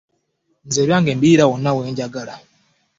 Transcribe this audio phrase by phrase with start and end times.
[0.65, 2.35] Nze ebyange mbiriira wonna we njagala.